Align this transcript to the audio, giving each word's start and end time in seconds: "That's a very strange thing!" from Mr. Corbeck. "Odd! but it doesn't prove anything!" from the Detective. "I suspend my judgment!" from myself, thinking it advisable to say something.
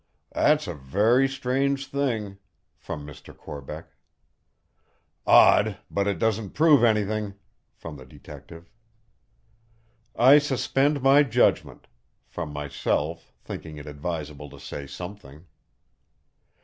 "That's 0.31 0.65
a 0.65 0.73
very 0.73 1.27
strange 1.29 1.85
thing!" 1.85 2.39
from 2.75 3.05
Mr. 3.05 3.37
Corbeck. 3.37 3.91
"Odd! 5.27 5.77
but 5.91 6.07
it 6.07 6.17
doesn't 6.17 6.55
prove 6.55 6.83
anything!" 6.83 7.35
from 7.75 7.97
the 7.97 8.05
Detective. 8.07 8.71
"I 10.15 10.39
suspend 10.39 11.03
my 11.03 11.21
judgment!" 11.21 11.85
from 12.25 12.51
myself, 12.51 13.31
thinking 13.43 13.77
it 13.77 13.85
advisable 13.85 14.49
to 14.49 14.59
say 14.59 14.87
something. 14.87 15.45